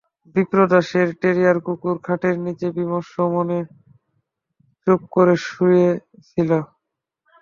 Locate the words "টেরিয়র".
1.21-1.57